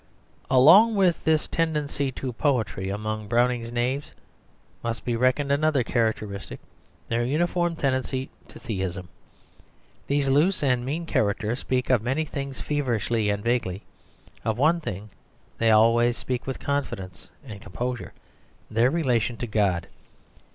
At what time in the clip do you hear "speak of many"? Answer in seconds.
11.59-12.25